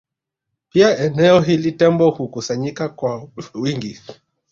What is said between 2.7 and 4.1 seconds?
kwa wingi